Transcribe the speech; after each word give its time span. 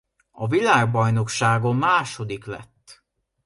A 0.31 0.47
világbajnokságon 0.47 1.75
második 1.75 2.45
lett. 2.45 3.03